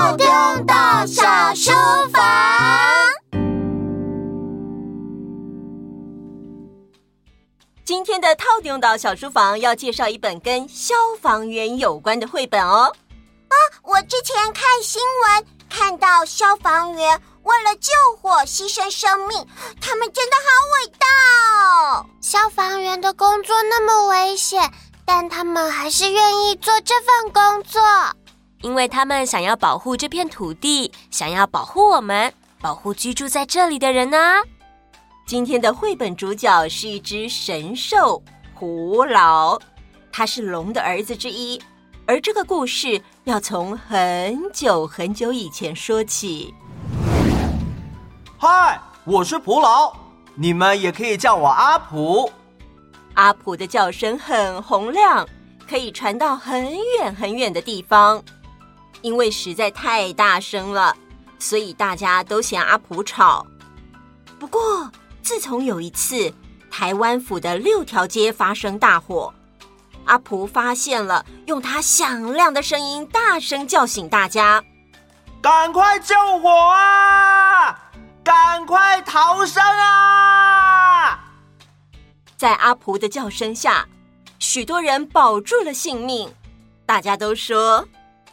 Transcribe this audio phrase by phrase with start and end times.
[0.00, 1.70] 套用岛小书
[2.10, 2.22] 房，
[7.84, 12.90] 今天的套用岛小书房要介绍一本跟消防员有关的绘本哦。
[13.48, 19.46] 啊，我之前看新闻看到消防员为了救火牺牲生命，
[19.82, 20.42] 他们真的好
[20.78, 21.06] 伟大
[21.98, 22.06] 哦。
[22.22, 24.72] 消防员的工作那么危险，
[25.04, 27.82] 但他们还是愿意做这份工作。
[28.62, 34.42] 因为他们想要保护这片土地，想要保护我们，保护居住在这里的人呢、啊。
[35.26, 38.22] 今天的绘本主角是一只神兽
[38.54, 39.58] 蒲牢，
[40.12, 41.60] 他是龙的儿子之一。
[42.06, 46.52] 而这个故事要从很久很久以前说起。
[48.36, 49.94] 嗨，我是蒲老，
[50.34, 52.30] 你们也可以叫我阿蒲。
[53.14, 55.26] 阿蒲的叫声很洪亮，
[55.66, 58.22] 可以传到很远很远的地方。
[59.02, 60.96] 因为实在太大声了，
[61.38, 63.46] 所以大家都嫌阿蒲吵。
[64.38, 64.90] 不过，
[65.22, 66.32] 自从有一次
[66.70, 69.32] 台湾府的六条街发生大火，
[70.04, 74.64] 阿蒲发现了，用他响亮的声音大声叫醒大家
[75.42, 77.90] ：“赶快救火啊！
[78.22, 81.20] 赶快逃生啊！”
[82.36, 83.86] 在阿蒲的叫声下，
[84.38, 86.32] 许多人保住了性命。
[86.86, 87.86] 大家都说：“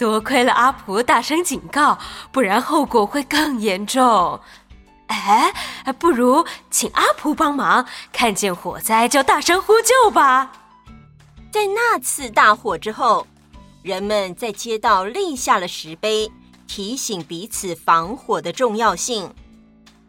[0.00, 1.98] 多亏了阿蒲大声警告，
[2.32, 4.40] 不然后果会更严重。”
[5.08, 5.52] 哎，
[5.98, 10.52] 不如请阿蒲帮忙，看见火灾就大声呼救吧。
[11.52, 13.26] 在那次大火之后，
[13.82, 16.32] 人们在街道立下了石碑，
[16.66, 19.30] 提醒彼此防火的重要性。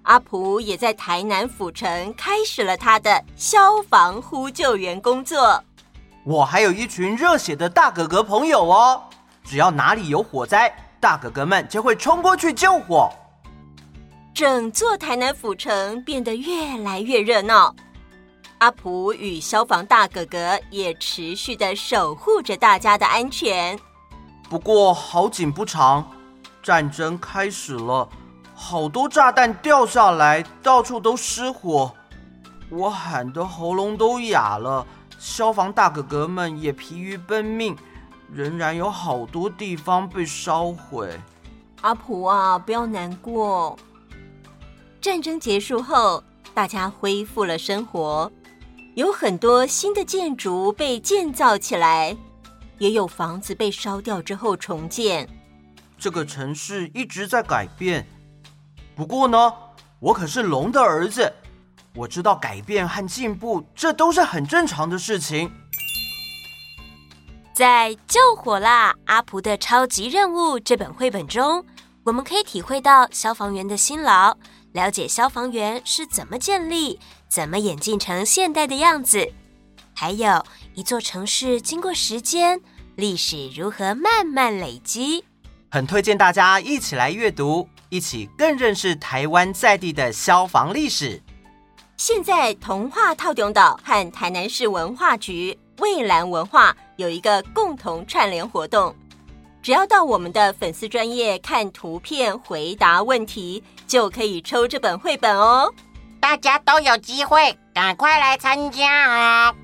[0.04, 5.62] 阿蒲也在台南府城开始了他的消防呼救员工作。
[6.24, 9.02] 我还有一群热血的大哥哥朋友哦，
[9.44, 13.12] 只要哪里有火灾，大哥哥们就会冲过去救火。
[14.34, 17.76] 整座台南府城变得越来越热闹，
[18.60, 23.78] 阿普与消防大哥哥也持续的守护着大家的安全。
[24.50, 26.10] 不过好景不长，
[26.64, 28.08] 战争开始了，
[28.56, 31.94] 好多炸弹掉下来，到处都失火，
[32.70, 34.86] 我喊得喉咙都哑了。
[35.20, 37.78] 消防大哥哥们也疲于奔命，
[38.34, 41.20] 仍然有好多地方被烧毁。
[41.82, 43.78] 阿普啊，不要难过。
[45.02, 48.32] 战争结束后，大家恢复了生活，
[48.96, 52.16] 有很多新的建筑被建造起来，
[52.78, 55.28] 也有房子被烧掉之后重建。
[55.98, 58.08] 这个城市一直在改变。
[58.96, 59.54] 不过呢，
[60.00, 61.34] 我可是龙的儿子，
[61.96, 65.52] 我知道改变和进步，这都是很正常的事情。
[67.54, 68.96] 在《救火啦！
[69.06, 71.66] 阿蒲的超级任务》这本绘本中，
[72.06, 74.38] 我们可以体会到消防员的辛劳。
[74.72, 76.98] 了解消防员是怎么建立、
[77.28, 79.34] 怎么演进成现代的样子，
[79.94, 80.46] 还有
[80.76, 82.62] 一座城市经过时间、
[82.96, 85.26] 历史如何慢慢累积。
[85.70, 91.22] 很推荐大家一起来阅读，一起更认识台湾在地的消防历史。
[91.98, 98.96] 现在童话套用岛和台南市文化局、蔚蓝文化有一个共同串联活动。
[99.64, 105.74] 只要到我们的粉丝专业看图片回答问题，就可以抽这本绘本哦！
[106.20, 109.56] 大家都有机会，赶快来参加啊！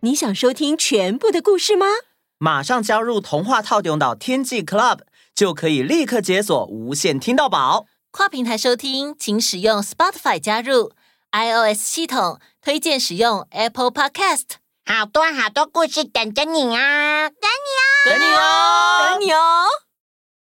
[0.00, 1.86] 你想收听全部的故事吗？
[2.38, 4.98] 马上加入童话套用岛天际 Club，
[5.34, 7.86] 就可以立刻解锁无线听到宝。
[8.10, 10.92] 跨平台收听，请使用 Spotify 加入。
[11.32, 14.44] iOS 系统推荐使用 Apple Podcast，
[14.86, 17.28] 好多好多故事等着你啊！
[17.28, 19.64] 等你哦，等你哦，等你哦。